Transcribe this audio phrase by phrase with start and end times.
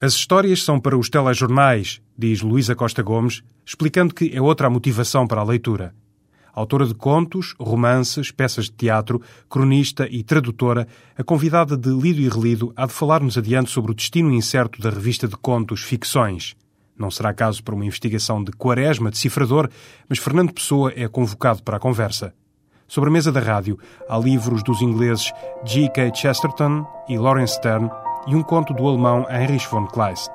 [0.00, 4.70] As histórias são para os telejornais, diz Luísa Costa Gomes, explicando que é outra a
[4.70, 5.92] motivação para a leitura.
[6.54, 12.28] Autora de contos, romances, peças de teatro, cronista e tradutora, a convidada de Lido e
[12.28, 16.54] Relido há de falar-nos adiante sobre o destino incerto da revista de contos Ficções.
[16.96, 19.68] Não será caso para uma investigação de Quaresma, decifrador,
[20.08, 22.32] mas Fernando Pessoa é convocado para a conversa.
[22.86, 23.76] Sobre a mesa da rádio
[24.08, 25.32] há livros dos ingleses
[25.64, 26.14] G.K.
[26.14, 27.90] Chesterton e Lawrence Stern,
[28.28, 30.30] e um conto do alemão Heinrich von Kleist.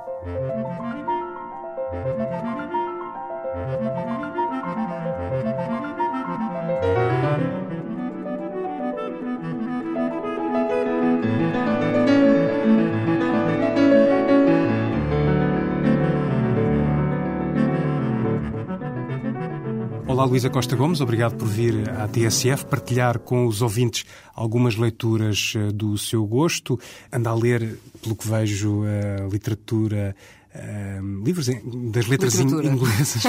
[20.14, 24.06] Olá, Luísa Costa Gomes, obrigado por vir à TSF partilhar com os ouvintes
[24.36, 26.80] algumas leituras eh, do seu gosto.
[27.12, 30.16] Anda a ler, pelo que vejo, a literatura
[30.56, 32.68] Uh, livros das letras literatura.
[32.68, 33.24] inglesas.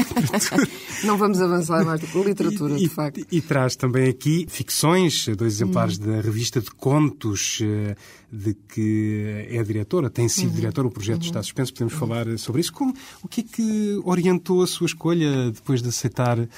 [1.04, 2.02] Não vamos avançar mais.
[2.14, 3.18] Literatura, e, de facto.
[3.18, 6.04] E, e, traz também aqui ficções, dois exemplares hum.
[6.04, 7.96] da revista de contos uh,
[8.30, 10.54] de que é diretora, tem sido uhum.
[10.56, 11.28] diretora, o projeto uhum.
[11.28, 11.98] está suspenso, podemos uhum.
[11.98, 12.74] falar sobre isso.
[12.74, 16.48] Como, o que é que orientou a sua escolha depois de aceitar uh,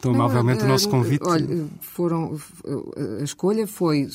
[0.00, 1.24] tão Não, amavelmente o nosso convite?
[1.24, 2.38] Olha, foram,
[3.20, 4.06] a escolha foi,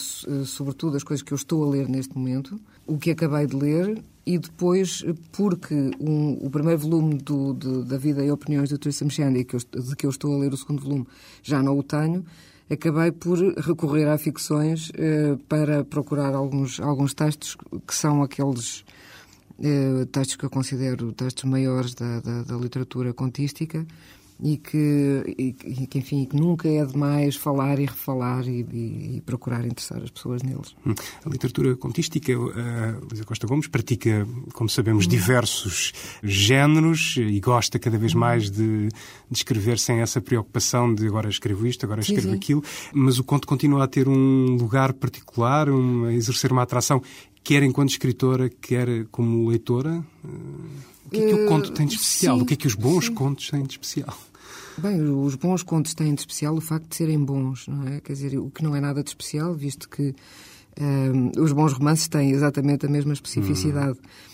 [0.46, 4.04] sobretudo, as coisas que eu estou a ler neste momento, o que acabei de ler
[4.26, 9.10] e depois, porque um, o primeiro volume do, de, da Vida e Opiniões do Tristram
[9.10, 11.08] Shandy, que eu, de que eu estou a ler o segundo volume,
[11.42, 12.24] já não o tenho,
[12.70, 18.86] acabei por recorrer a ficções eh, para procurar alguns, alguns textos que são aqueles
[19.62, 23.86] eh, textos que eu considero textos maiores da, da, da literatura contística
[24.42, 25.54] e que, e,
[25.88, 30.10] que, enfim, que nunca é demais falar e refalar e, e, e procurar interessar as
[30.10, 30.76] pessoas neles.
[30.86, 30.94] Hum.
[31.26, 37.98] A literatura contística, a Luísa Costa Gomes pratica, como sabemos, diversos géneros e gosta cada
[37.98, 38.94] vez mais de, de,
[39.32, 42.36] escrever sem essa preocupação de agora escrevo isto, agora escrevo sim, sim.
[42.36, 42.64] aquilo,
[42.94, 47.02] mas o conto continua a ter um lugar particular, um, a exercer uma atração,
[47.44, 50.04] quer enquanto escritora, quer como leitora?
[51.06, 52.38] O que é que o conto tem de especial?
[52.38, 53.14] Sim, o que é que os bons sim.
[53.14, 54.18] contos têm de especial?
[54.78, 58.02] Bem, os bons contos têm de especial o facto de serem bons, não é?
[58.02, 60.16] Quer dizer, o que não é nada de especial, visto que
[60.80, 64.00] um, os bons romances têm exatamente a mesma especificidade.
[64.00, 64.34] Hum.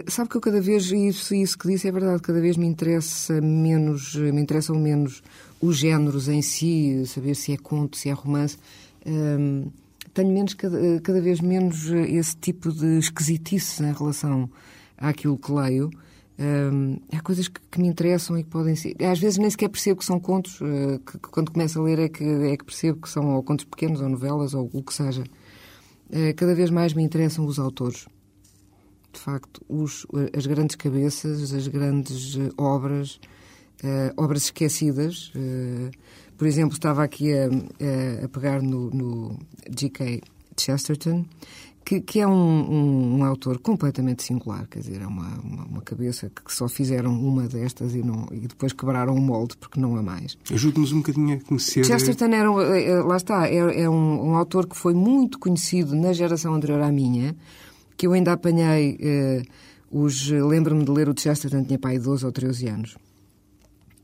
[0.00, 2.66] Uh, sabe que eu cada vez, isso, isso que disse é verdade, cada vez me
[2.66, 5.22] interessa menos, me interessam menos
[5.60, 8.56] os géneros em si, saber se é conto, se é romance.
[9.06, 9.66] Um,
[10.18, 14.50] tenho menos, cada, cada vez menos esse tipo de esquisitice em relação
[14.96, 15.90] àquilo que leio.
[16.40, 18.96] Um, há coisas que, que, me interessam e que podem ser.
[19.04, 22.00] Às vezes nem sequer percebo que são contos, uh, que, que, quando começo a ler
[22.00, 24.92] é que, é que percebo que são ou contos pequenos ou novelas ou o que
[24.92, 25.22] seja.
[26.10, 28.06] Uh, cada vez mais me interessam os autores.
[29.12, 30.04] De facto, os,
[30.36, 33.20] as grandes cabeças, as grandes uh, obras,
[34.16, 35.32] obras esquecidas.
[36.38, 37.46] Por exemplo, estava aqui a,
[38.24, 39.38] a, pegar no, no
[39.76, 40.22] G.K.
[40.58, 41.26] Chesterton
[41.88, 45.80] que, que é um, um, um, autor completamente singular, quer dizer, é uma, uma, uma,
[45.80, 49.96] cabeça que só fizeram uma destas e, não, e depois quebraram o molde porque não
[49.96, 50.36] há mais.
[50.52, 51.86] Ajude-nos um bocadinho a conhecer.
[51.86, 55.96] Chesterton era, eh, eh, lá está, é, é um, um, autor que foi muito conhecido
[55.96, 57.34] na geração anterior à minha,
[57.96, 59.42] que eu ainda apanhei eh,
[59.90, 60.28] os.
[60.28, 62.96] Lembro-me de ler o Chesterton, tinha pai 12 ou 13 anos.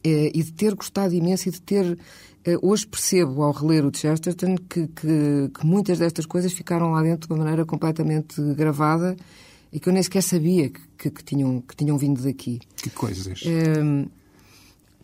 [0.05, 1.99] Eh, e de ter gostado imenso e de ter
[2.45, 7.03] eh, hoje percebo, ao reler o Chesterton, que, que, que, muitas destas coisas ficaram lá
[7.03, 9.17] dentro de uma maneira completamente gravada
[9.73, 12.61] e que eu nem sequer sabia que, que tinham, que tinham vindo daqui.
[12.77, 13.41] Que coisas?
[13.43, 14.11] Uh,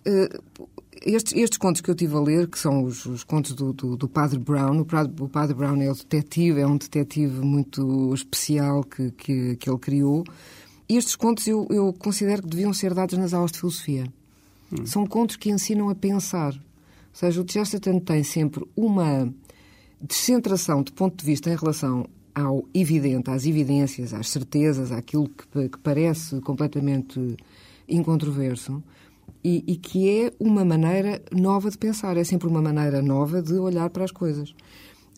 [0.06, 0.68] uh,
[1.02, 3.96] estes, estes, contos que eu tive a ler, que são os, os contos do, do,
[3.96, 8.12] do, Padre Brown, o padre, o padre, Brown é o detetive, é um detetive muito
[8.14, 10.24] especial que, que, que ele criou.
[10.86, 14.04] Estes contos eu, eu considero que deviam ser dados nas aulas de filosofia.
[14.72, 14.86] Hum.
[14.86, 16.54] São contos que ensinam a pensar.
[16.54, 16.60] Ou
[17.12, 19.32] seja, o Chesterton tem sempre uma
[20.00, 25.68] descentração de ponto de vista em relação ao evidente, às evidências, às certezas, àquilo que,
[25.68, 27.36] que parece completamente
[27.88, 28.82] incontroverso
[29.42, 33.54] e, e, que é uma maneira nova de pensar, é sempre uma maneira nova de
[33.54, 34.54] olhar para as coisas.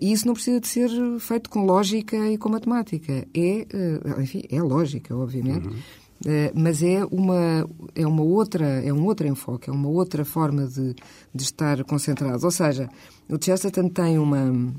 [0.00, 0.90] E isso não precisa de ser
[1.20, 3.12] feito com lógica e com matemática.
[3.12, 5.68] É, eh, enfim, é lógica, obviamente.
[5.68, 5.76] Uhum.
[6.24, 10.66] Eh, mas é uma, é uma outra, é um outro enfoque, é uma outra forma
[10.66, 10.94] de,
[11.34, 12.44] de estar concentrado.
[12.44, 12.88] Ou seja,
[13.28, 14.72] o Chesterton tem uma,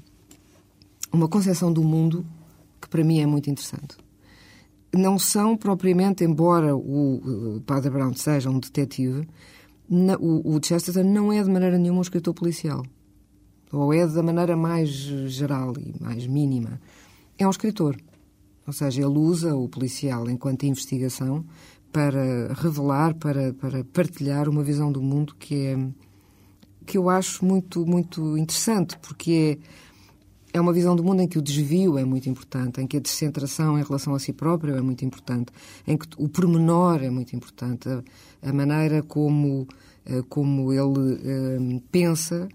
[1.12, 2.26] uma concepção do mundo
[2.82, 3.98] que para mim é muito interessante.
[4.96, 9.28] Não são propriamente, embora o, o Padre Brown seja um detetive,
[10.20, 12.86] o Chesterton não é de maneira nenhuma um escritor policial.
[13.72, 16.80] Ou é da maneira mais geral e mais mínima.
[17.38, 17.98] É um escritor.
[18.66, 21.44] Ou seja, ele usa o policial enquanto investigação
[21.92, 25.78] para revelar, para, para partilhar uma visão do mundo que é
[26.86, 29.60] que eu acho muito muito interessante, porque
[30.54, 32.98] é, é uma visão do mundo em que o desvio é muito importante, em que
[32.98, 35.52] a descentração em relação a si próprio é muito importante,
[35.88, 38.04] em que o pormenor é muito importante, a,
[38.42, 39.68] a maneira como,
[40.06, 42.50] eh, como ele eh, pensa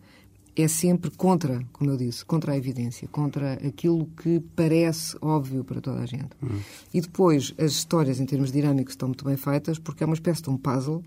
[0.58, 5.81] é sempre contra, como eu disse, contra a evidência, contra aquilo que parece óbvio para
[5.81, 6.31] toda a gente.
[6.43, 6.58] Uhum.
[6.93, 10.43] E depois, as histórias, em termos dinâmicos, estão muito bem feitas, porque é uma espécie
[10.43, 11.05] de um puzzle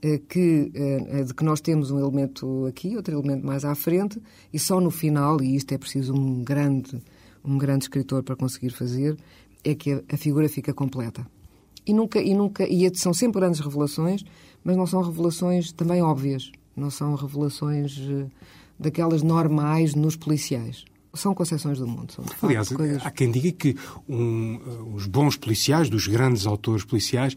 [0.00, 4.22] eh, que, eh, de que nós temos um elemento aqui, outro elemento mais à frente,
[4.52, 7.02] e só no final, e isto é preciso um grande,
[7.44, 9.16] um grande escritor para conseguir fazer,
[9.64, 11.26] é que a, a figura fica completa.
[11.84, 14.24] E nunca, e nunca, e são sempre grandes revelações,
[14.62, 18.26] mas não são revelações também óbvias, não são revelações eh,
[18.78, 20.84] daquelas normais nos policiais.
[21.14, 22.12] São concepções do mundo.
[22.12, 23.04] São, Aliás, coisas...
[23.04, 23.74] há quem diga que
[24.06, 24.60] um,
[24.94, 27.34] os bons policiais, dos grandes autores policiais,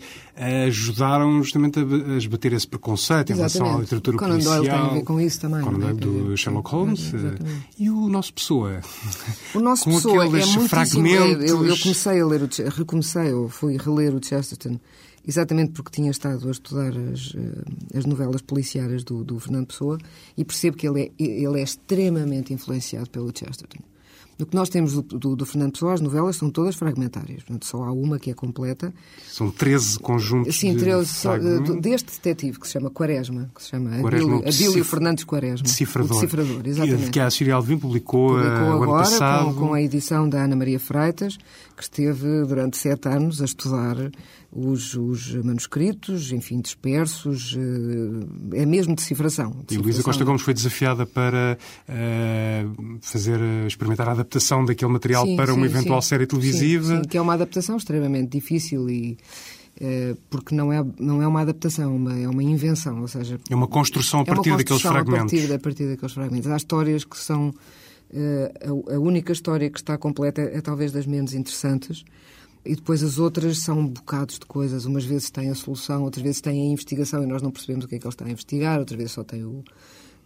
[0.67, 3.55] ajudaram justamente a, esbater esse preconceito Exatamente.
[3.55, 4.55] em relação à literatura Conan policial.
[4.55, 5.61] Doyle tem a ver com isso também.
[5.61, 5.93] Conan é?
[5.93, 7.13] Doyle do Sherlock Holmes.
[7.13, 7.67] Exatamente.
[7.77, 8.81] E o nosso Pessoa?
[9.55, 11.49] O nosso com Pessoa é muito fragmentos...
[11.49, 14.77] Eu, eu comecei a ler, o, recomecei, ou fui reler o Chesterton
[15.29, 19.97] exatamente porque tinha estado a estudar as, eh, as novelas policiárias do, do, Fernando Pessoa
[20.35, 23.83] e percebo que ele é, ele é extremamente influenciado pelo Chesterton.
[24.41, 27.43] O que nós temos do, do, do, Fernando Pessoa, as novelas são todas fragmentárias.
[27.43, 28.93] Portanto, só há uma que é completa.
[29.27, 31.11] São 13 conjuntos Sim, 13,
[31.63, 35.63] de deste detetive, que se chama Quaresma, que se chama Quaresma, Adílio, Adílio Fernandes Quaresma.
[35.63, 36.13] Decifrador.
[36.13, 37.11] Decifrador, exatamente.
[37.11, 39.53] Que a Síria Alvim publicou, publicou uh, agora, passado.
[39.53, 41.37] Com, com a edição da Ana Maria Freitas,
[41.75, 43.97] que esteve durante sete anos a estudar
[44.51, 49.49] os, os manuscritos, enfim, dispersos, eh, é mesmo decifração.
[49.51, 49.65] decifração.
[49.71, 51.57] E Luísa Costa Gomes foi desafiada para
[51.87, 56.09] uh, fazer, experimentar a adaptação daquele material sim, para sim, uma eventual sim.
[56.09, 57.01] série televisiva.
[57.09, 59.17] Que é uma adaptação extremamente difícil e
[59.81, 63.39] uh, porque não é, não é uma adaptação, uma, é uma invenção, ou seja...
[63.49, 65.33] É uma construção a partir é daqueles fragmentos.
[65.33, 66.49] A partir, a partir daqueles fragmentos.
[66.49, 67.53] Há histórias que são
[68.11, 72.03] Uh, a, a, única história que está completa é, é, talvez das menos interessantes.
[72.65, 74.85] E depois as outras são bocados de coisas.
[74.85, 77.87] Umas vezes têm a solução, outras vezes têm a investigação e nós não percebemos o
[77.87, 79.63] que é que ele está a investigar, outras vezes só tem o,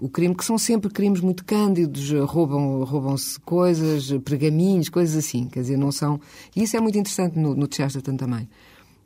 [0.04, 5.48] o crime, que são sempre crimes muito cândidos, roubam, roubam-se coisas, pergaminhos, coisas assim.
[5.48, 6.20] Quer dizer, não são.
[6.54, 8.50] E isso é muito interessante no, no Chesterton também.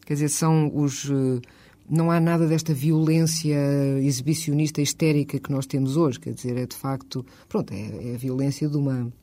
[0.04, 1.40] Quer dizer, são os eh,
[1.88, 3.56] não há nada desta violência
[4.02, 6.20] exibicionista histérica que nós temos hoje.
[6.20, 9.14] Quer dizer, é de facto, pronto, é, é a violência de uma,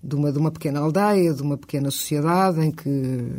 [0.00, 2.88] de uma, de uma pequena aldeia, de uma pequena sociedade em que,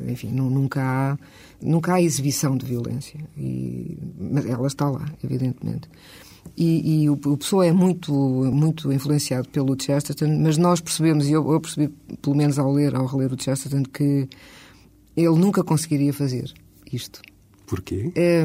[0.10, 1.18] enfim, não, nunca, há,
[1.62, 3.18] nunca há exibição de violência.
[3.38, 5.88] E, mas ela está lá, evidentemente.
[6.56, 11.32] E, e o, o Pessoa é muito, muito influenciado pelo Chesterton, mas nós percebemos, e
[11.32, 14.28] eu, eu percebi, pelo menos ao ler, ao reler o Chesterton, que
[15.16, 16.54] ele nunca conseguiria fazer
[16.92, 17.22] isto.
[17.66, 18.12] Porquê?
[18.16, 18.44] É,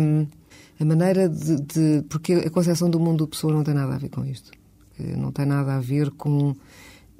[0.80, 3.98] a maneira de, de, Porque a concepção do mundo do pessoa não tem nada a
[3.98, 4.50] ver com isto.
[4.98, 6.54] Não tem nada a ver com.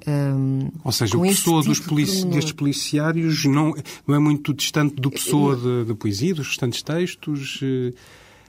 [0.05, 3.73] Um, Ou seja, o pessoa tipo dos polici destes policiários não,
[4.05, 7.59] não é muito distante do pessoa da poesia, dos restantes textos?
[7.63, 7.93] Eh,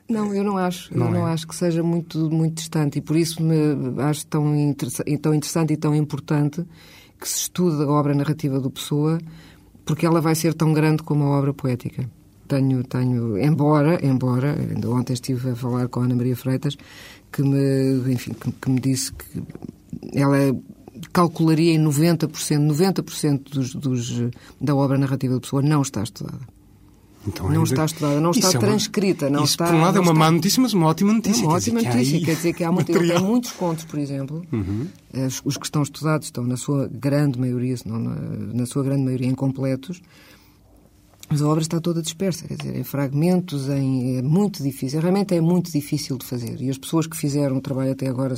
[0.08, 0.96] não, eu não acho.
[0.96, 1.32] Não eu não é?
[1.32, 4.44] acho que seja muito, muito distante e por isso me acho tão,
[5.20, 6.64] tão interessante e tão importante
[7.20, 9.18] que se estude a obra narrativa do Pessoa,
[9.84, 12.08] porque ela vai ser tão grande como a obra poética
[12.48, 16.76] tenho, tenho, embora, embora, ainda ontem estive a falar com a Ana Maria Freitas,
[17.32, 19.42] que me, enfim, que, que me disse que
[20.12, 20.36] ela
[21.12, 26.40] calcularia em 90%, 90% dos, dos, da obra narrativa da pessoa não está estudada.
[27.26, 27.64] Então, não ainda...
[27.64, 29.30] está estudada, não está é transcrita.
[29.30, 30.18] Não isso, está, por um lado, é uma está...
[30.18, 31.42] má notícia, mas uma ótima notícia.
[31.42, 32.20] É uma ótima notícia.
[32.20, 34.44] Quer dizer que há tem muitos contos, por exemplo.
[34.52, 34.86] Uhum.
[35.44, 39.02] Os que estão estudados estão, na sua grande maioria, se não na, na sua grande
[39.02, 40.02] maioria, incompletos.
[41.30, 45.34] Mas a obra está toda dispersa, quer dizer, em fragmentos, em, é muito difícil, realmente
[45.34, 46.60] é muito difícil de fazer.
[46.60, 48.34] E as pessoas que fizeram o trabalho até agora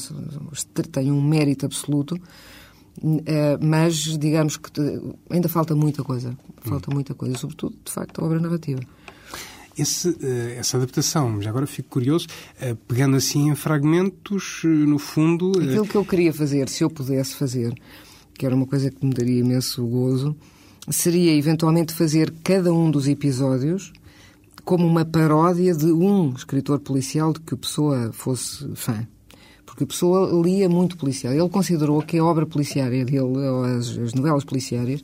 [0.93, 2.16] têm um mérito absoluto,
[3.61, 4.71] mas digamos que
[5.31, 8.81] ainda falta muita coisa, falta muita coisa, sobretudo, de facto, a obra narrativa.
[9.79, 12.26] Esse, eh, essa adaptação, já agora fico curioso,
[12.59, 15.53] eh, pegando assim em fragmentos, no fundo.
[15.61, 17.75] Aquilo que eu queria fazer, se eu pudesse fazer,
[18.33, 20.35] que era uma coisa que me daria imenso gozo,
[20.88, 23.93] seria eventualmente fazer cada um dos episódios
[24.65, 29.07] como uma paródia de um escritor policial de que a pessoa fosse fã.
[29.67, 31.35] Porque a pessoa lia muito policial.
[31.35, 35.03] Ele considerou que a obra policiária dele, ou as, as novelas policiárias,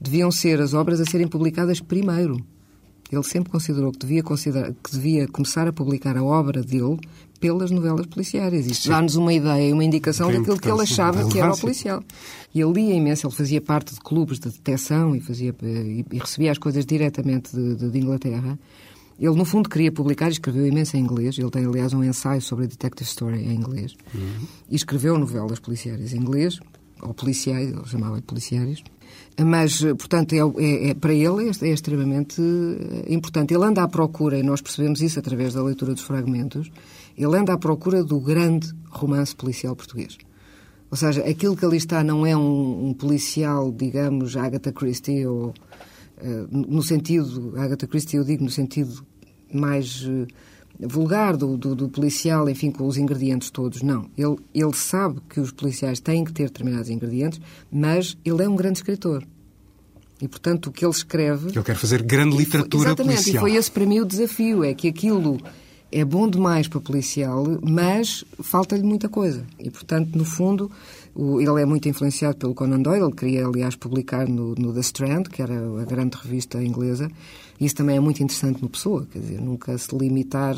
[0.00, 2.36] deviam ser as obras a serem publicadas primeiro.
[3.10, 6.98] Ele sempre considerou que devia, considerar, que devia começar a publicar a obra dele
[7.40, 8.66] pelas novelas policiais.
[8.66, 12.02] Isto dá-nos uma ideia, uma indicação Tem daquilo que ele achava que era o policial.
[12.54, 16.52] E ele lia imenso, ele fazia parte de clubes de detecção e, fazia, e recebia
[16.52, 18.58] as coisas diretamente de, de- de Inglaterra.
[19.18, 21.38] Ele, no fundo, queria publicar e escreveu imenso em inglês.
[21.38, 23.94] Ele tem, aliás, um ensaio sobre a Detective Story em inglês.
[24.68, 26.58] E escreveu novelas policiais em inglês,
[27.00, 28.82] ou policiais, ele chamava-lhe policiais.
[29.44, 33.52] Mas, eh, portanto, é, é- é- para ele é, é extremamente eh, importante.
[33.54, 36.70] Ele anda à procura, e nós percebemos isso através da leitura dos fragmentos,
[37.16, 40.16] ele anda à procura do grande romance policial português.
[40.90, 45.54] Ou seja, aquilo que ali está não é um, um policial, digamos, Agatha Christie, ou
[46.50, 49.04] no sentido, Agatha Christie eu digo no sentido
[49.52, 50.26] mais eh,
[50.86, 53.82] vulgar do, do, do policial, enfim, com os ingredientes todos.
[53.82, 54.08] Não.
[54.16, 58.56] Ele, ele sabe que os policiais têm que ter determinados ingredientes, mas ele é um
[58.56, 59.24] grande escritor.
[60.20, 61.48] E, portanto, o que ele escreve...
[61.48, 63.46] Ele quer fazer grande literatura Exatamente, policial.
[63.46, 65.40] e foi esse para mim o desafio, é que aquilo
[65.90, 69.44] é bom demais para policial, mas falta-lhe muita coisa.
[69.58, 70.70] E, portanto, no fundo,
[71.14, 74.80] o- ele é muito influenciado pelo Conan Doyle, ele queria, aliás, publicar no, no The
[74.80, 77.10] Strand, que era a grande revista inglesa,
[77.60, 80.56] isso também é muito interessante no Pessoa, quer dizer, nunca se limitar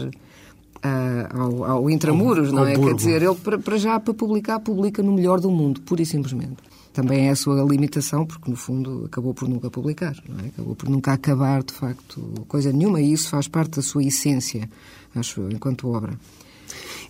[0.82, 2.74] a- ao, ao intramuros, Ao- não ao é?
[2.74, 2.90] burgo.
[2.90, 6.06] Quer dizer, ele para, para já, para publicar, publica no melhor do mundo, pura e
[6.06, 6.56] simplesmente.
[6.92, 10.46] Também é a sua limitação, porque no fundo acabou por nunca publicar, é?
[10.48, 14.68] Acabou por nunca acabar, de facto, coisa nenhuma, e isso faz parte da sua essência,
[15.14, 16.12] acho eu, enquanto obra.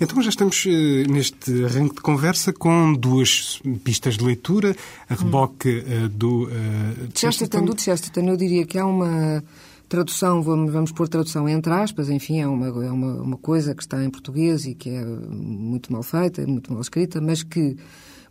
[0.00, 4.74] Então já estamos eh, neste arranque de conversa com duas pistas de leitura,
[5.08, 9.42] a reboque eh, do eh, Chesterton, do Chesterton, eu diria que há uma
[9.88, 13.82] tradução, vamos, vamos pôr tradução entre aspas, enfim, é, uma, é uma, uma coisa que
[13.82, 17.76] está em português e que é muito mal feita, muito mal escrita, mas que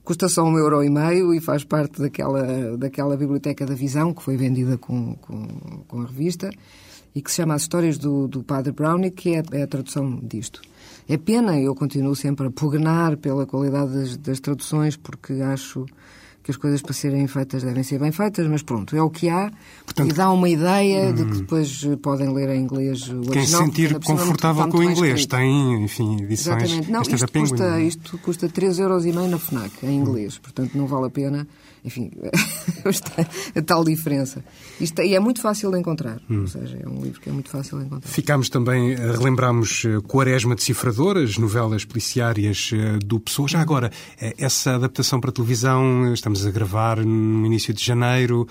[0.03, 4.21] custa só um euro e meio e faz parte daquela, daquela biblioteca da visão que
[4.21, 5.47] foi vendida com, com,
[5.87, 6.49] com a revista
[7.15, 10.19] e que se chama As Histórias do, do Padre Brownie, que é, é a tradução
[10.21, 10.61] disto.
[11.07, 15.85] É pena, eu continuo sempre a pugnar pela qualidade das, das traduções, porque acho
[16.43, 19.29] que as coisas para serem feitas devem ser bem feitas, mas pronto, é o que
[19.29, 19.49] há
[19.85, 23.45] Portanto, e dá uma ideia de que depois eh, podem ler em inglês o Quem
[23.45, 25.37] se sentir cima confortável com o inglês escrito.
[25.37, 26.63] tem, enfim, edições.
[26.63, 26.91] Exatamente.
[26.91, 27.49] Não, Esta é isto Penguin.
[27.49, 30.37] custa, isto custa 3,5€ na FNAC, em inglês.
[30.37, 31.47] Portanto, não vale a pena.
[31.85, 32.11] Enfim,
[32.85, 34.43] esta- a tal diferença.
[34.79, 36.19] Isto, e é muito fácil de encontrar.
[36.29, 36.41] Hum.
[36.41, 38.09] Ou seja, é um livro que é muito fácil de encontrar.
[38.09, 43.47] Ficámos também, eh, relembramos eh, Quaresma Decifrador, as novelas policiárias eh, do Pessoa.
[43.47, 48.47] Já agora, eh, essa adaptação para televisão, estamos a gravar no início de janeiro.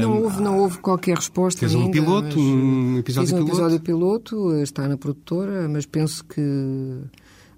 [0.00, 3.52] Não houve, não houve qualquer resposta Fez um ainda, piloto, um episódio fiz um piloto?
[3.52, 6.40] episódio piloto, está na produtora, mas penso que...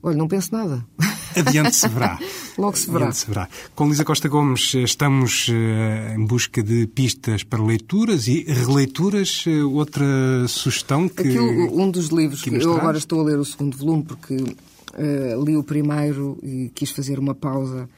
[0.02, 0.84] Olha, não penso nada.
[1.36, 2.18] Adiante se verá.
[2.56, 3.06] Logo se verá.
[3.06, 3.48] Adiante se verá.
[3.74, 9.44] Com Lisa Costa Gomes eh, estamos eh, em busca de pistas para leituras e releituras.
[9.46, 10.06] Eh, Outra
[10.48, 11.20] sugestão que...
[11.20, 14.36] Aquilo, um dos livros que que eu agora estou a ler o segundo volume porque
[14.94, 17.88] eh, li o primeiro e quis fazer uma pausa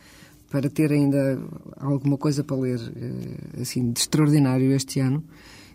[0.50, 1.38] para ter ainda
[1.78, 5.22] alguma coisa para ler eh, assim de extraordinário este ano.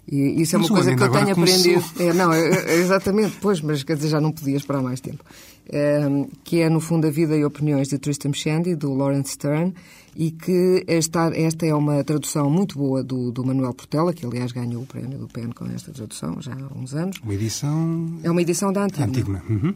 [0.08, 1.84] E isso é uma coisa que eu tenho aprendido.
[1.98, 5.24] É, não, é, é exatamente, pois, mas quer dizer, já não podia esperar mais tempo.
[5.68, 9.74] Eh, que é, no fundo, A Vida e Opiniões de Tristram Shandy, do Lawrence Stern,
[10.16, 14.52] e que esta, esta é uma tradução muito boa do, do Manuel Portela, que aliás
[14.52, 17.18] ganhou o prémio do PEN com esta tradução já há uns anos.
[17.24, 19.44] Uma edição É uma edição da Antigna, antiga.
[19.50, 19.74] Uhum.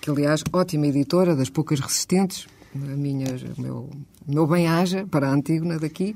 [0.00, 3.26] que aliás, ótima editora, das poucas resistentes, a minha,
[3.58, 3.90] meu,
[4.28, 6.14] meu bem-aja para a Antígona daqui.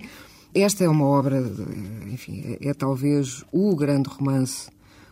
[0.54, 4.70] Esta é uma obra, eh, enfim, é, é talvez o grande romance,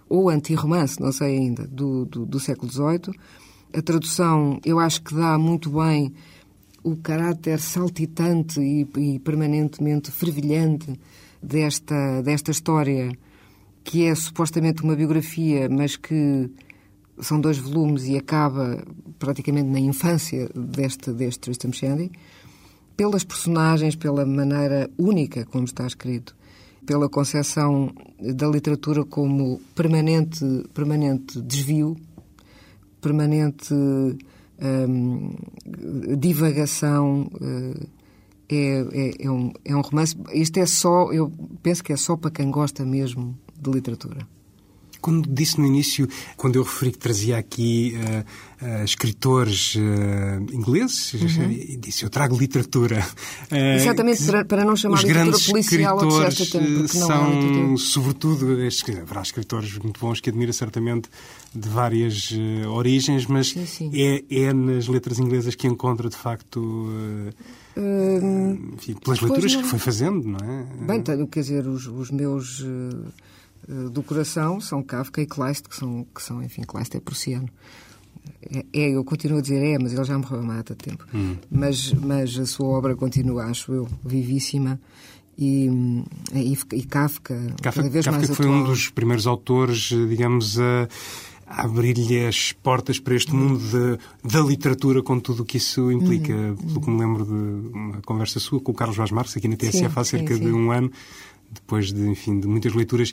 [0.08, 3.12] ou anti-romance, não sei ainda, do, do, do século XVIII.
[3.74, 6.12] A tradução, eu acho que dá muito bem
[6.84, 10.92] o caráter saltitante e, e permanentemente fervilhante
[11.42, 13.16] desta, desta história,
[13.82, 16.50] que é supostamente uma biografia, mas que
[17.18, 18.84] são dois volumes e acaba
[19.18, 22.10] praticamente na infância deste, deste Tristram Shandy,
[22.96, 26.36] pelas personagens, pela maneira única como está escrito,
[26.84, 31.96] pela concepção da literatura como permanente, permanente desvio,
[33.02, 35.34] permanente hum,
[36.18, 37.30] divagação.
[37.40, 37.86] eh,
[38.48, 40.14] é, é, é, um, é um romance.
[40.32, 41.32] Isto é só, eu
[41.62, 44.26] penso que é só para quem gosta mesmo de literatura.
[45.02, 48.24] Quando disse no início, quando eu referi que trazia aqui eh,
[48.62, 53.04] eh, escritores eh, ingleses, e disse eu trago literatura.
[53.50, 57.04] Exatamente, que para- não chamar os literatura grandes policial ou de escritores eh, porque não
[57.04, 57.76] é são, literatura.
[57.76, 61.10] sobretudo, estes, haverá escritores muito bons que admira certamente
[61.54, 62.32] de várias
[62.70, 63.90] origens, mas Sim, sim.
[63.94, 66.88] É, é nas letras inglesas que encontra, de facto,
[67.76, 68.20] eh,
[68.74, 69.62] enfim, pelas leituras não.
[69.62, 70.66] que foi fazendo, não é?
[70.86, 73.08] Bem, tenho, quer dizer, os, os meus eh,
[73.68, 77.48] do coração são Kafka e Kleist, que são, que são enfim, Kleist é prussiano.
[78.50, 81.04] É, é, eu continuo a dizer é, mas ele já morreu há muito tempo.
[81.14, 81.36] Hum.
[81.50, 84.80] Mas, mas a sua obra continua, acho eu, vivíssima.
[85.38, 85.68] E,
[86.34, 88.60] e, e Kafka, Kafka, cada vez Kafka mais foi atual.
[88.60, 89.78] um dos primeiros autores,
[90.08, 90.88] digamos, a
[91.46, 96.32] abrir-lhe as portas para este mundo de, da literatura com tudo o que isso implica.
[96.32, 96.56] Uhum.
[96.56, 97.32] Pelo que me lembro de
[97.76, 100.46] uma conversa sua com o Carlos Vaz Marques aqui na TSF há cerca sim, sim.
[100.46, 100.90] de um ano,
[101.50, 103.12] depois de, enfim, de muitas leituras,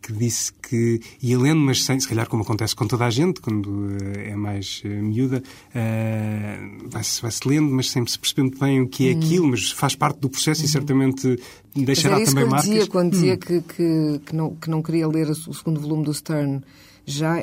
[0.00, 3.40] que disse que ia lendo, mas sem, se calhar como acontece com toda a gente,
[3.40, 8.58] quando uh, é mais uh, miúda, uh, vai-se vai lendo, mas sem se perceber muito
[8.58, 9.18] bem o que é hum.
[9.18, 10.64] aquilo, mas faz parte do processo hum.
[10.64, 10.72] e uhum.
[10.72, 11.42] certamente
[11.74, 12.68] deixará mas também marcas.
[12.68, 13.38] Dizia, quando dizia hum.
[13.38, 16.62] que, que, que, não, que não queria ler o segundo volume do Stern
[17.06, 17.42] já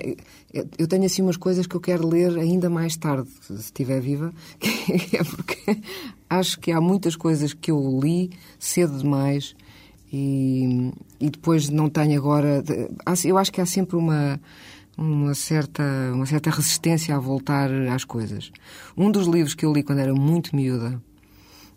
[0.77, 4.33] eu tenho assim umas coisas que eu quero ler ainda mais tarde, se estiver viva,
[4.59, 5.77] que é porque
[6.29, 9.55] acho que há muitas coisas que eu li cedo demais
[10.11, 12.63] e, e depois não tenho agora.
[13.25, 14.39] Eu acho que há sempre uma
[14.97, 18.51] uma certa, uma certa resistência a voltar às coisas.
[18.97, 20.99] Um dos livros que eu li quando era muito miúda,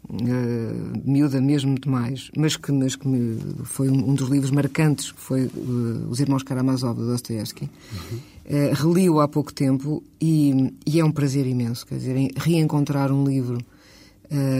[0.08, 5.12] uh, miúda mesmo demais, mas que, mas que me, foi um, um, dos livros marcantes,
[5.14, 7.68] foi uh, Os Irmãos Karamazov, de Dostoevsky.
[7.92, 8.18] Uhum.
[8.46, 13.24] Uh, Reli-o há pouco tempo e, e, é um prazer imenso, quer dizer, reencontrar um
[13.24, 13.58] livro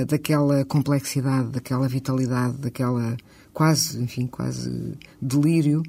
[0.08, 3.16] daquela complexidade, daquela vitalidade, daquela
[3.52, 5.82] quase, enfim, quase delírio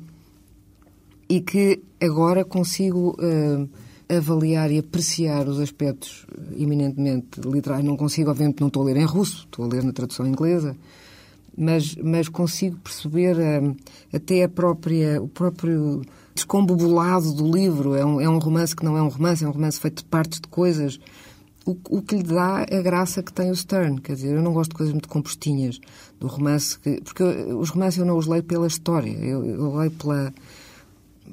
[1.30, 3.70] e que agora consigo uh,
[4.14, 6.26] avaliar e apreciar os aspectos
[6.58, 7.84] eminentemente literais.
[7.84, 10.76] Não consigo, obviamente, não estou a ler em russo, estou a ler na tradução inglesa,
[11.58, 13.76] mas, mas consigo perceber uh,
[14.14, 16.02] até a própria, o próprio
[16.36, 17.96] descombobulado do livro.
[17.96, 20.10] É um, é um romance que não é um romance, é um romance feito de
[20.10, 21.00] partes de coisas
[21.66, 24.02] o, o, que lhe dá a graça que tem o Stern.
[24.02, 25.80] Quer dizer, eu não gosto de coisas muito compostinhas
[26.20, 29.76] do romance, que, porque eu, os romances eu não os leio pela história, eu, eu,
[29.76, 30.34] leio pela,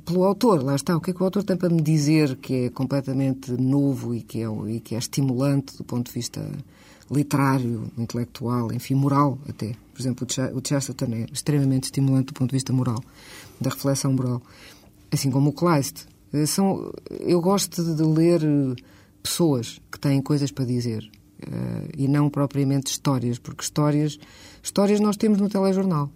[0.05, 0.63] pelo autor.
[0.63, 3.53] Lá está, o que é que o autor tem para me dizer que é completamente
[3.53, 6.47] novo e que é, e que é estimulante do ponto de vista
[7.11, 9.73] literário, intelectual, enfim, moral até.
[9.95, 13.03] Por exemplo, o Chesterton é extremamente estimulante do ponto de vista moral,
[13.59, 14.43] da reflexão moral.
[15.11, 16.07] Assim como o Kleist.
[16.35, 18.43] Eh, são, eu gosto de ler
[19.23, 21.09] pessoas que têm coisas para dizer
[21.43, 24.19] uh, e não propriamente histórias, porque histórias,
[24.63, 26.11] histórias nós temos no telejornal.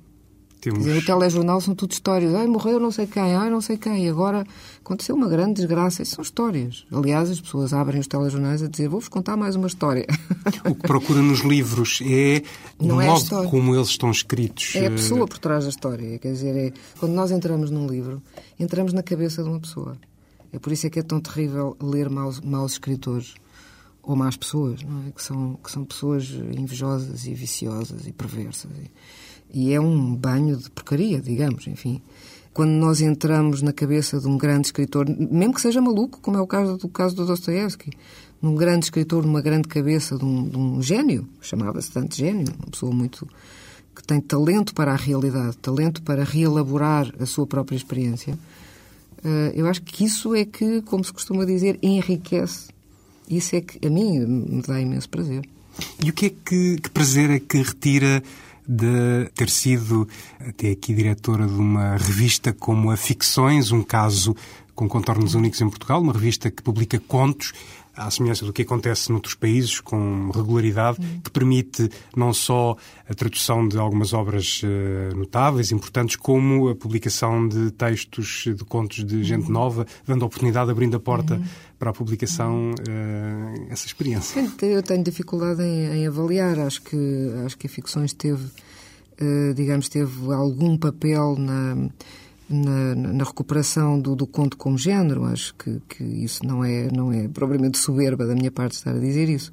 [0.63, 0.85] Temos...
[0.85, 2.33] Dizer, o telejornal são tudo histórias.
[2.37, 4.09] Ai, morreu não sei quem, ai, não sei quem.
[4.09, 4.47] Agora
[4.79, 6.03] aconteceu uma grande desgraça.
[6.03, 6.87] Isso são histórias.
[6.93, 10.07] Aliás, as pessoas abrem os telejornais a dizer vou-vos contar mais uma história.
[10.65, 12.43] O que procura nos livros é
[12.79, 14.75] o não modo é como eles estão escritos.
[14.75, 16.19] É a pessoa por trás da história.
[16.19, 18.23] Quer dizer, é, quando nós entramos num livro,
[18.59, 19.97] entramos na cabeça de uma pessoa.
[20.53, 23.35] É por isso é que é tão terrível ler maus, maus escritores
[24.03, 25.13] ou más pessoas, não é?
[25.13, 28.71] que, são, que são pessoas invejosas e viciosas e perversas.
[29.51, 32.03] E, e é um banho de porcaria, digamos, enfim.
[32.53, 36.41] Quando nós entramos na cabeça de um grande escritor, mesmo que seja maluco, como é
[36.41, 37.91] o caso do caso do Dostoevsky,
[38.43, 42.71] num grande escritor, numa grande cabeça de um, de um gênio, chamava-se tanto gênio, uma
[42.71, 43.27] pessoa muito
[43.95, 48.39] que tem talento para a realidade, talento para reelaborar a sua própria experiência,
[49.55, 52.69] eu acho que isso é que, como se costuma dizer, enriquece.
[53.29, 55.43] Isso é que a mim me dá imenso prazer.
[56.05, 58.23] E o que é que, que prazer é que retira
[58.67, 60.09] de ter sido
[60.41, 64.37] até aqui diretora de uma revista como a Ficções, um caso
[64.75, 67.53] com contornos únicos em Portugal, uma revista que publica contos
[67.95, 72.77] à semelhança do que acontece noutros países, com regularidade, que permite não só
[73.09, 79.05] a tradução de algumas obras uh, notáveis, importantes, como a publicação de textos, de contos
[79.05, 79.53] de gente hum.
[79.53, 81.45] nova, dando a oportunidade, abrindo a porta hum.
[81.79, 84.41] para a publicação, uh, essa experiência.
[84.63, 86.59] Eu tenho dificuldade em, em, avaliar.
[86.61, 86.97] Acho que,
[87.45, 91.91] acho que a Ficções teve, uh, digamos, teve algum papel na
[92.53, 95.25] na, na recuperação do, do, conto como género.
[95.25, 98.99] Acho que, que, isso não é, não é propriamente soberba da minha parte estar a
[98.99, 99.51] dizer isso.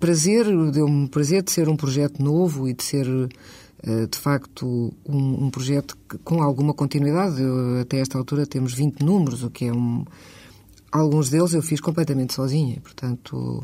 [0.00, 3.06] Prazer, deu-me prazer de ser um projeto novo e de ser,
[3.82, 7.42] eh, de facto, um, um projeto que, com alguma continuidade.
[7.42, 10.04] Eu, até esta altura temos 20 números, o que é um.
[10.90, 13.60] Alguns deles eu fiz completamente sozinha, portanto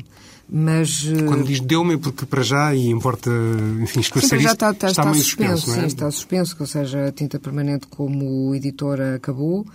[0.47, 3.31] mas, eh, Quando diz deu-me, é porque para já, e importa
[3.81, 5.81] enfim, esclarecer já está, está, está, está meio suspenso, suspenso, é?
[5.81, 9.65] Sim, está suspenso, ou seja, a tinta permanente como editora acabou,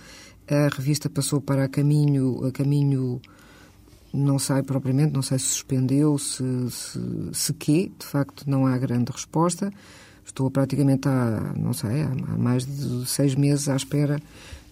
[0.49, 3.21] a revista passou para a caminho, a caminho
[4.13, 6.99] não sei propriamente, não sei se suspendeu, se, se,
[7.33, 9.71] se quê, de facto não há grande resposta.
[10.25, 14.21] Estou praticamente há, não sei, há mais de seis meses à espera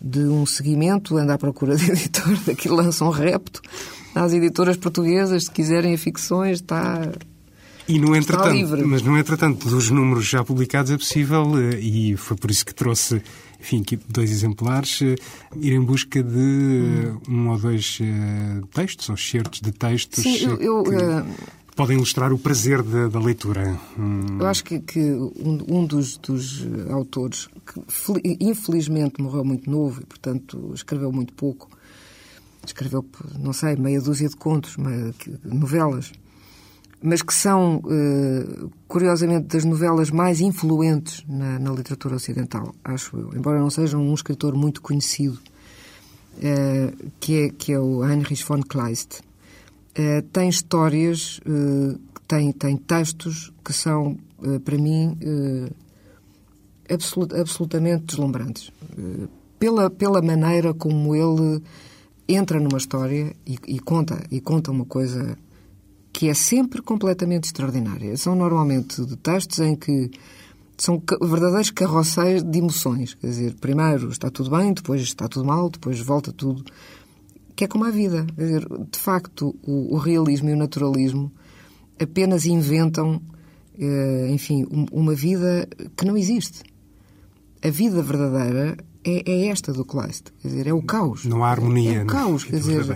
[0.02, 3.62] de um seguimento, ando à procura de editor, daquilo lança um repto
[4.16, 7.12] às editoras portuguesas, se quiserem ficções, está.
[7.88, 12.38] E no entretanto, mas no entretanto, dos números já publicados é possível, eh, e foi
[12.38, 13.22] por isso que trouxe
[13.60, 15.16] enfim, aqui dois exemplares, eh,
[15.58, 17.20] ir em busca de hum.
[17.28, 18.00] um ou dois
[18.74, 21.50] textos, ou certos de textos Sim, eu, eu, que.
[21.80, 23.80] Podem ilustrar o prazer da, da leitura.
[23.98, 24.38] Hum.
[24.38, 30.06] Eu acho que, que um, um dos, dos, autores, que infelizmente morreu muito novo e,
[30.06, 31.70] portanto, escreveu muito pouco,
[32.66, 33.06] escreveu,
[33.40, 34.76] não sei, meia dúzia de contos,
[35.46, 36.12] novelas,
[37.02, 43.34] mas que são, eh, curiosamente, das novelas mais influentes na, na, literatura ocidental, acho eu.
[43.34, 45.40] Embora não seja um escritor muito conhecido,
[46.42, 49.22] eh, que, é, que é o Heinrich von Kleist.
[50.02, 51.42] Eh, tem histórias,
[52.26, 54.16] tem, tem textos que são,
[54.64, 55.18] para mim,
[56.90, 58.72] absolut, absolutamente deslumbrantes.
[59.60, 61.62] Pela, pela maneira como ele
[62.30, 65.38] entra numa história e, e conta, e conta uma coisa
[66.14, 68.16] que é sempre completamente extraordinária.
[68.16, 70.10] São normalmente textos em que
[70.78, 73.16] são verdadeiros carroceiros de emoções.
[73.16, 76.64] Quer dizer, primeiro está tudo bem, depois está tudo mal, depois volta tudo.
[77.60, 78.26] Que é como a vida.
[78.38, 81.30] Dizer, de facto, o, o realismo e o naturalismo
[82.02, 83.22] apenas inventam,
[83.78, 85.68] eh, enfim, uma vida
[85.98, 86.64] que não existe.
[87.62, 90.32] A vida verdadeira é, é esta do Kleist.
[90.42, 91.26] Quer dizer, é o caos.
[91.26, 92.00] Não há harmonia.
[92.00, 92.46] É o caos.
[92.46, 92.92] Quer dizer,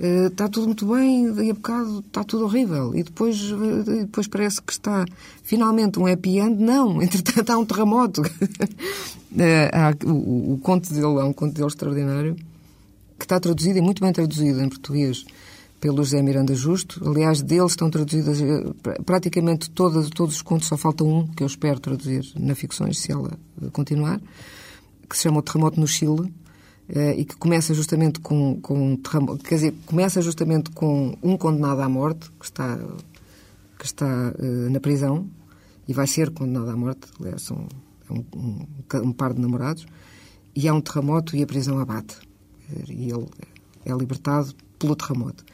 [0.00, 2.96] uh, está tudo muito bem, daí a bocado está tudo horrível.
[2.96, 5.04] E depois, uh, depois parece que está
[5.44, 6.60] finalmente um happy end.
[6.60, 8.22] Não, entretanto há um terremoto.
[9.72, 12.36] há, o, o, conto dele é um conto dele extraordinário
[13.18, 15.24] que está traduzido e muito bem traduzido em português
[15.80, 17.08] pelo José Miranda Justo.
[17.08, 18.38] Aliás, deles estão traduzidas
[19.04, 23.12] praticamente todas, todos os contos, só falta um que eu espero traduzir na Ficções, se
[23.12, 23.38] ela
[23.72, 24.20] continuar
[25.08, 26.32] que se chama O Terremoto no Chile,
[26.88, 31.36] eh, e que começa justamente com, com um terremoto, quer dizer, começa justamente com um
[31.36, 32.78] condenado à morte que está,
[33.78, 34.34] que está
[34.70, 35.26] na prisão
[35.86, 37.66] e vai ser condenado à morte, aliás, são
[38.08, 38.66] é um, um,
[39.08, 39.86] um, par de namorados,
[40.54, 42.16] e há um terremoto e a prisão abate.
[42.88, 43.26] E ele
[43.84, 45.44] é libertado pelo terremoto.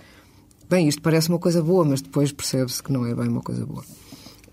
[0.69, 3.65] Bem, isto parece uma coisa boa, mas depois percebe-se que não é bem uma coisa
[3.67, 3.85] boa.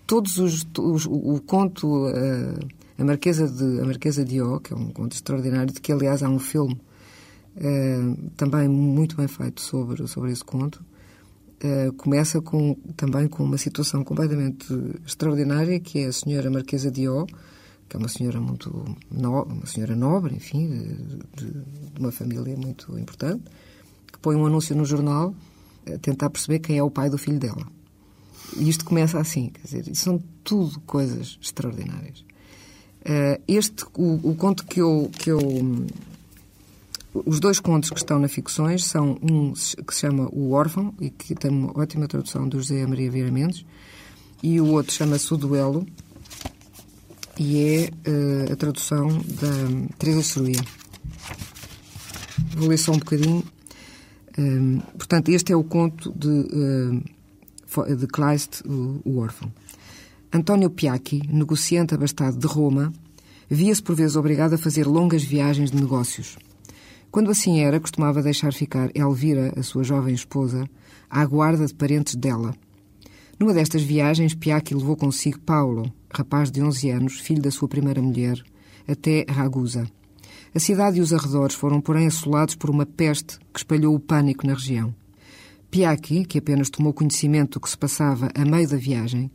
[0.06, 2.58] Todos os, os o, o conto uh,
[2.98, 6.22] a Marquesa de, a Marquesa de O, que é um conto extraordinário, de que, aliás,
[6.22, 6.80] há um filme
[7.56, 10.84] eh, também muito bem feito sobre, sobre esse conto.
[11.60, 14.66] Eh, começa com, também com uma situação completamente
[15.06, 17.26] extraordinária, que é a senhora Marquesa de O,
[17.92, 20.66] que é uma senhora muito no, uma senhora nobre, enfim,
[21.36, 23.42] de, de, uma família muito importante,
[24.10, 25.34] que põe um anúncio no jornal
[25.86, 27.66] a tentar perceber quem é o pai do filho dela.
[28.56, 32.20] E isto começa assim, quer dizer, são tudo coisas extraordinárias.
[33.02, 35.38] Uh, este, o, o, conto que eu, que eu.
[37.12, 41.10] Os dois contos que estão na Ficções são um que se chama O Órfão, e
[41.10, 43.66] que tem uma ótima tradução do José Maria Vieira Mendes,
[44.42, 45.86] e o outro chama-se O Duelo,
[47.38, 50.60] e é uh, a tradução da Teresa Seruia.
[52.56, 53.42] Vou ler só um bocadinho.
[54.38, 59.52] Um, portanto, este é o conto de, uh, de Kleist, o, o Órfão.
[60.32, 62.92] António Piacchi, negociante abastado de Roma,
[63.48, 66.38] via-se por vezes obrigado a fazer longas viagens de negócios.
[67.10, 70.66] Quando assim era, costumava deixar ficar Elvira, a sua jovem esposa,
[71.10, 72.54] à guarda de parentes dela.
[73.38, 78.00] Numa destas viagens, Piacchi levou consigo Paulo, rapaz de 11 anos, filho da sua primeira
[78.00, 78.42] mulher,
[78.86, 79.86] até Ragusa.
[80.54, 84.46] A cidade e os arredores foram, porém, assolados por uma peste que espalhou o pânico
[84.46, 84.94] na região.
[85.70, 89.30] Piacchi, que apenas tomou conhecimento do que se passava a meio da viagem,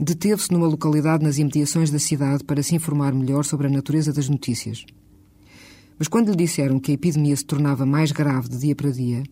[0.00, 4.28] deteve-se numa localidade nas imediações da cidade para se informar melhor sobre a natureza das
[4.28, 4.86] notícias.
[5.98, 9.24] Mas quando lhe disseram que a epidemia se tornava mais grave de dia para dia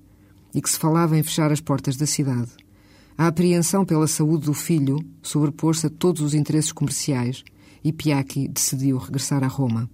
[0.54, 2.50] e que se falava em fechar as portas da cidade,
[3.18, 7.42] a apreensão pela saúde do filho sobrepôs-se a todos os interesses comerciais
[7.82, 9.88] e Piacchi decidiu regressar a Roma.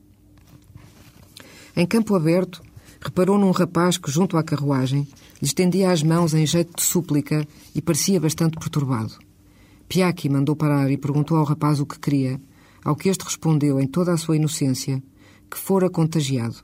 [1.77, 2.61] Em campo aberto,
[3.01, 5.07] reparou num rapaz que, junto à carruagem,
[5.41, 9.15] lhe estendia as mãos em jeito de súplica e parecia bastante perturbado.
[9.89, 12.41] Piaki mandou parar e perguntou ao rapaz o que queria,
[12.85, 15.03] ao que este respondeu, em toda a sua inocência,
[15.51, 16.57] que fora contagiado.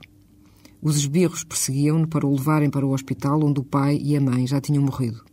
[0.81, 4.47] Os esbirros perseguiam-no para o levarem para o hospital onde o pai e a mãe
[4.47, 5.23] já tinham morrido.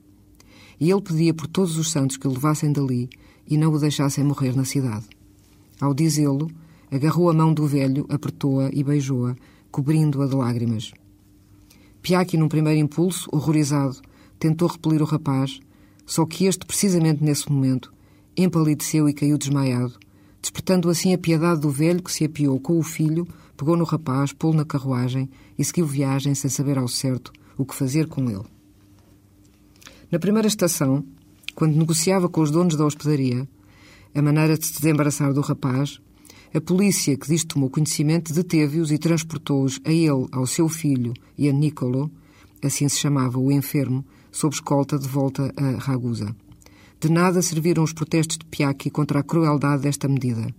[0.79, 3.09] E ele pedia por todos os santos que o levassem dali
[3.49, 5.07] e não o deixassem morrer na cidade.
[5.81, 6.51] Ao dizê-lo,
[6.91, 9.37] agarrou a mão do velho, apertou-a e beijou-a,
[9.71, 10.93] cobrindo-a de lágrimas.
[12.03, 14.01] Piaki, num primeiro impulso, horrorizado,
[14.39, 15.61] tentou repelir o rapaz,
[16.05, 17.93] só que este, precisamente nesse momento,
[18.37, 19.99] empalideceu e caiu desmaiado,
[20.41, 24.33] despertando assim a piedade do velho que se apiou com o filho, pegou no rapaz,
[24.33, 28.56] pô-lo na carruagem e seguiu viagem sem saber ao certo o que fazer com ele.
[30.11, 31.05] Na primeira estação,
[31.57, 33.49] quando negociava com os donos da hospedaria
[34.15, 36.01] a maneira de se desembaraçar do rapaz,
[36.55, 41.49] a polícia, que disto tomou conhecimento, deteve-os e transportou-os a ele, ao seu filho e
[41.49, 42.11] a Nicolo,
[42.63, 46.35] assim se chamava o enfermo, sob escolta de volta a Ragusa.
[47.01, 50.55] De nada serviram os protestos de Piacchi contra a crueldade desta medida.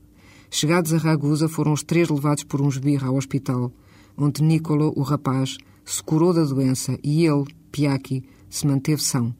[0.52, 3.72] Chegados a Ragusa, foram os três levados por um esbirro ao hospital,
[4.18, 9.34] onde Nicolo, o rapaz, se curou da doença e ele, Piacchi, se manteve são.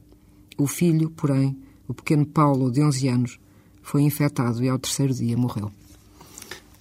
[0.58, 3.40] O filho, porém, o pequeno Paulo, de 11 anos,
[3.82, 5.72] foi infectado e ao terceiro dia morreu.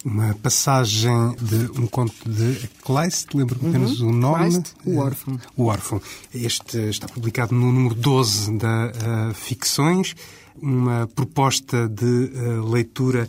[0.03, 4.09] Uma passagem de um conto de Kleist, lembro-me apenas uhum.
[4.09, 4.49] o nome.
[4.49, 5.39] Kleist, o órfão.
[5.55, 6.01] O órfão.
[6.33, 10.15] Este está publicado no número 12 da uh, Ficções,
[10.61, 13.27] uma proposta de uh, leitura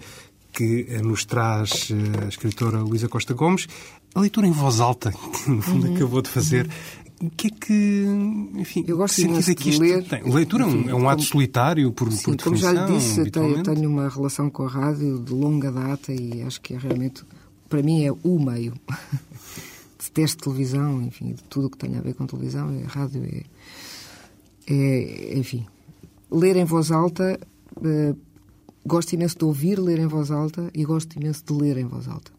[0.52, 1.88] que nos traz
[2.24, 3.66] a escritora Luísa Costa Gomes.
[4.14, 5.96] A leitura em voz alta, que no fundo uhum.
[5.96, 6.72] acabou de fazer, uhum
[7.20, 8.04] o que é que,
[8.54, 10.22] enfim, eu gosto que que isto ler, tem?
[10.22, 13.90] Leitura enfim, é um ato solitário, por, sim, por como já lhe disse, eu tenho,
[13.90, 17.24] uma relação com a rádio de longa data e acho que é realmente,
[17.68, 18.74] para mim, é o meio.
[19.98, 23.42] Detesto televisão, enfim, de tudo o que tem a ver com televisão, é rádio, é,
[24.72, 25.66] é enfim.
[26.30, 27.38] Ler em voz alta,
[27.76, 28.18] uh,
[28.86, 32.06] gosto imenso de ouvir ler em voz alta e gosto imenso de ler em voz
[32.06, 32.30] alta.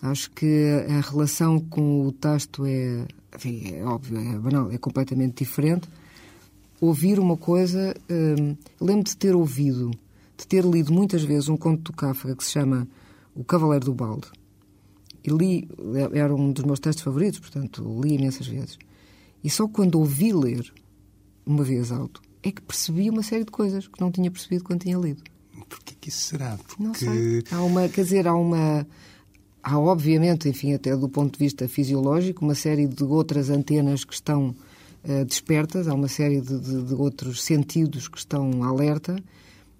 [0.00, 5.44] Acho que a relação com o texto é enfim, é óbvio, é banal, é completamente
[5.44, 5.88] diferente.
[6.80, 9.90] Ouvir uma coisa, hum, lembro de ter ouvido,
[10.36, 12.88] de ter lido muitas vezes um conto do Kafka que se chama
[13.34, 14.28] O Cavaleiro do Balde.
[15.24, 15.68] E li,
[16.12, 18.78] era um dos meus textos favoritos, portanto, li imensas vezes.
[19.42, 20.72] E só quando ouvi ler,
[21.46, 24.82] uma vez alto, é que percebi uma série de coisas que não tinha percebido quando
[24.82, 25.22] tinha lido.
[25.68, 26.58] Porquê que isso será?
[26.58, 26.82] Porque...
[26.82, 27.44] Não sei.
[27.50, 28.86] Há uma, quer dizer, há uma
[29.62, 34.12] Há, obviamente, enfim, até do ponto de vista fisiológico, uma série de outras antenas que
[34.12, 34.48] estão
[35.04, 39.16] uh, despertas, há uma série de, de, de, outros sentidos que estão alerta.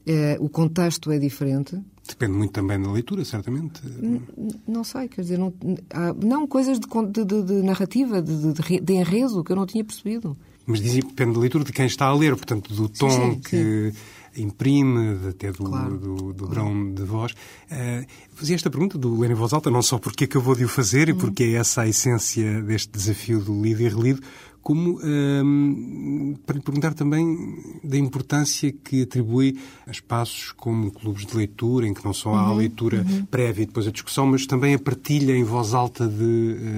[0.06, 1.76] Uh, o contexto é diferente.
[2.06, 3.80] Depende muito também da leitura, certamente.
[3.84, 4.22] N
[4.66, 5.52] não sei, quer dizer, não,
[5.90, 10.36] há, não coisas de, de, de narrativa, de, de, enredo, que eu não tinha percebido.
[10.66, 13.92] Mas depende da leitura de quem está a ler, portanto, do tom sim, sim, que.
[13.92, 13.98] Sim
[14.36, 16.50] imprime, até do, claro, do, do claro.
[16.50, 17.32] grão de voz.
[17.32, 20.68] Uh, fazia esta pergunta do ler em voz alta, não só porque acabou de o
[20.68, 21.18] fazer e uhum.
[21.18, 24.22] porque é essa a essência deste desafio do lido e relido,
[24.62, 31.36] como uh, para lhe perguntar também da importância que atribui a espaços como clubes de
[31.36, 33.24] leitura, em que não só há uhum, a leitura uhum.
[33.26, 36.22] prévia e depois a discussão, mas também a partilha em voz alta de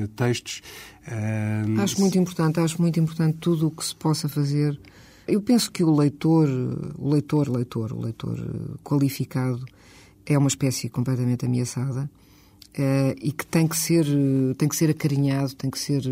[0.04, 0.62] uh, textos.
[1.06, 4.78] Uh, acho muito importante, acho muito importante tudo o que se possa fazer.
[5.26, 6.48] Eu penso que o leitor,
[6.98, 9.64] o leitor, leitor, o leitor eh, qualificado
[10.26, 12.10] é uma espécie completamente ameaçada
[12.78, 16.02] uh, e que tem que ser eh, tem que ser acarinhado, tem que ser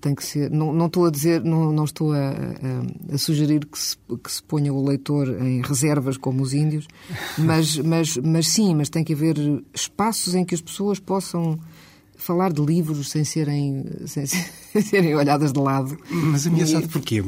[0.00, 3.64] tem que ser não, não estou a dizer não, não estou a, a, a sugerir
[3.66, 6.86] que se, que se ponha o leitor em reservas como os índios
[7.38, 9.36] mas mas mas sim mas tem que haver
[9.72, 11.58] espaços em que as pessoas possam
[12.24, 14.24] falar de livros sem serem, sem
[14.82, 15.96] serem olhadas de lado.
[16.10, 16.88] Mas ameaçado e...
[16.88, 17.22] porquê?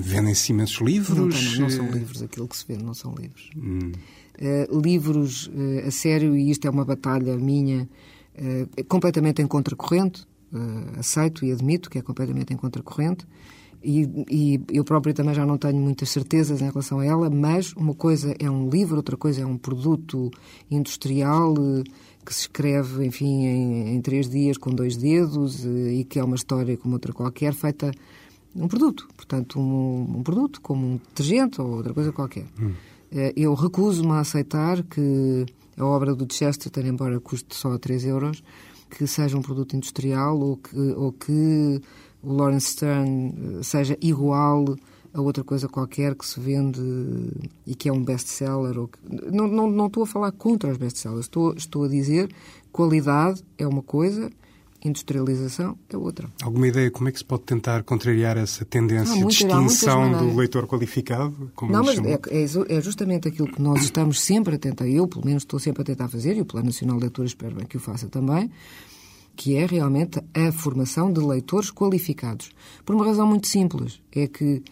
[0.00, 1.58] Vendem-se imensos livros?
[1.58, 3.50] Não, não, são livros, aquilo que se vê não são livros.
[3.54, 3.92] Hum.
[4.40, 7.86] Uh, livros uh, a sério, e isto é uma batalha minha,
[8.34, 10.26] uh, completamente em contracorrente,
[10.96, 13.26] aceito e admito que é completamente em contracorrente,
[13.82, 17.72] e, e eu próprio também já não tenho muitas certezas em relação a ela, mas
[17.72, 20.30] uma coisa é um livro, outra coisa é um produto
[20.70, 21.54] industrial
[22.24, 26.24] que se escreve, enfim, em, em, três dias com dois dedos eh, e que é
[26.24, 27.92] uma história como outra qualquer, feita
[28.54, 29.08] um produto.
[29.16, 32.46] Portanto, um, um produto como um detergente ou outra coisa qualquer.
[32.60, 32.72] Hum.
[33.12, 38.42] Eh, eu recuso-me a aceitar que a obra do Chesterton, embora custe só 3 euros,
[38.90, 41.80] que seja um produto industrial ou que, ou que
[42.22, 44.76] o Lawrence Stern eh, seja igual
[45.14, 46.80] a outra coisa qualquer que se vende
[47.64, 48.76] e que é um best-seller.
[48.76, 48.90] Ou
[49.30, 52.28] não, não, não estou a falar contra os best-sellers, estou, estou a dizer
[52.72, 54.28] qualidade é uma coisa,
[54.84, 56.28] industrialização é outra.
[56.42, 60.66] Alguma ideia como é que se pode tentar contrariar essa tendência de extinção do leitor
[60.66, 61.52] qualificado?
[61.62, 65.24] não, mas é, é, é, justamente aquilo que nós estamos sempre a tentar, eu pelo
[65.24, 67.76] menos estou sempre a tentar fazer, e o Plano Nacional de Leitura espero bem que
[67.76, 68.50] o faça também,
[69.36, 72.50] que é realmente a formação de leitores qualificados.
[72.84, 74.62] Por uma razão muito simples, é que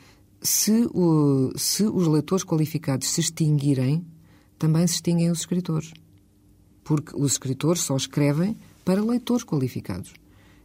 [0.43, 4.05] se, o, se os leitores qualificados se extinguirem,
[4.59, 5.93] também se extinguem os escritores.
[6.85, 10.13] Porque os escritores só escrevem para leitores qualificados.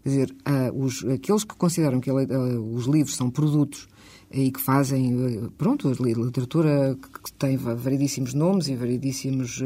[0.03, 0.35] Quer dizer,
[0.73, 3.87] os, aqueles que consideram que os livros são produtos
[4.31, 9.61] e que fazem, eh, pronto, a literatura que tem variedíssimos nomes e variedíssimos,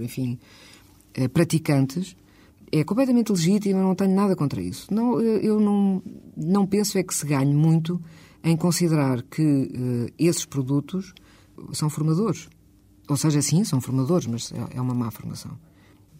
[0.00, 0.38] enfim,
[1.32, 2.16] praticantes,
[2.70, 4.92] é completamente legítima, não tenho nada contra isso.
[4.92, 6.02] Não, eu não,
[6.36, 8.00] não penso é que se ganhe muito
[8.42, 11.12] em considerar que uh, esses produtos
[11.72, 12.48] são formadores.
[13.08, 15.58] Ou seja, sim, são formadores, mas é, é uma má formação.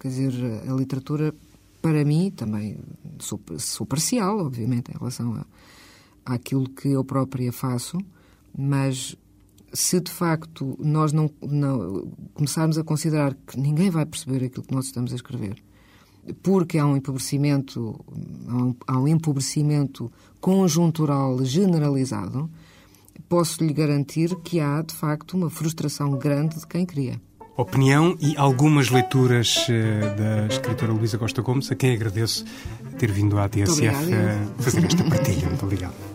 [0.00, 0.32] Quer dizer,
[0.68, 1.34] a literatura,
[1.82, 2.78] para mim, também
[3.18, 5.46] sou, sou parcial, obviamente, em relação a,
[6.34, 7.98] àquilo que eu própria faço,
[8.56, 9.16] mas
[9.72, 14.74] se de facto nós não, não começarmos a considerar que ninguém vai perceber aquilo que
[14.74, 15.62] nós estamos a escrever,
[16.42, 17.98] porque há um empobrecimento,
[18.86, 20.10] há um, empobrecimento
[20.40, 22.48] conjuntural generalizado,
[23.28, 27.20] posso lhe garantir que há de facto uma frustração grande de quem cria.
[27.56, 32.44] Opinião e algumas leituras eh, da escritora Luísa Costa Gomes, a quem agradeço
[32.98, 34.12] ter vindo à TSF
[34.60, 35.48] fazer esta partilha.
[35.48, 36.07] Muito obrigado.